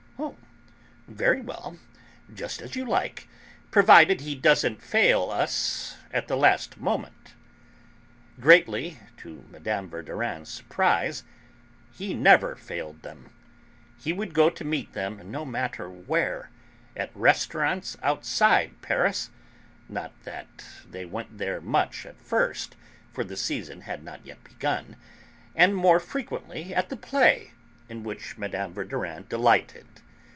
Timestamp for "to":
9.17-9.43, 14.49-14.63